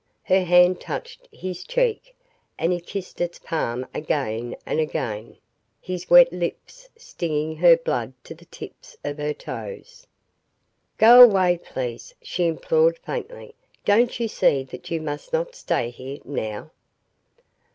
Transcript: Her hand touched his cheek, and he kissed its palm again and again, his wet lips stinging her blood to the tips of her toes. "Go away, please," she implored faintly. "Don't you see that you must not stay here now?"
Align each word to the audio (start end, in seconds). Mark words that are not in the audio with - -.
Her 0.23 0.43
hand 0.43 0.81
touched 0.81 1.29
his 1.31 1.63
cheek, 1.63 2.15
and 2.57 2.73
he 2.73 2.79
kissed 2.79 3.21
its 3.21 3.37
palm 3.37 3.85
again 3.93 4.55
and 4.65 4.79
again, 4.79 5.37
his 5.79 6.09
wet 6.09 6.33
lips 6.33 6.89
stinging 6.97 7.57
her 7.57 7.77
blood 7.77 8.13
to 8.23 8.33
the 8.33 8.45
tips 8.45 8.97
of 9.03 9.19
her 9.19 9.35
toes. 9.35 10.07
"Go 10.97 11.21
away, 11.21 11.59
please," 11.63 12.15
she 12.19 12.47
implored 12.47 12.97
faintly. 13.05 13.53
"Don't 13.85 14.19
you 14.19 14.27
see 14.27 14.63
that 14.63 14.89
you 14.89 14.99
must 15.03 15.31
not 15.33 15.53
stay 15.53 15.91
here 15.91 16.17
now?" 16.25 16.71